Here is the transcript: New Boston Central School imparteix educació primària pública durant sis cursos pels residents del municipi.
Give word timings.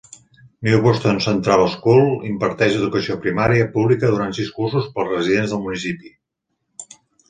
New 0.67 0.79
Boston 0.85 1.19
Central 1.25 1.65
School 1.73 2.09
imparteix 2.31 2.79
educació 2.79 3.19
primària 3.29 3.69
pública 3.79 4.13
durant 4.17 4.37
sis 4.41 4.53
cursos 4.59 4.93
pels 4.99 5.17
residents 5.17 5.57
del 5.59 5.67
municipi. 5.71 6.17